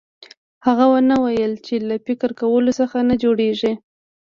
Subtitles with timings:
[0.65, 3.73] هغه ونه ويل چې له فکر کولو څه نه جوړېږي.